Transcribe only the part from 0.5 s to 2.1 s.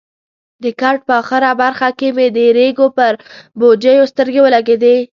د کټ په اخره برخه کې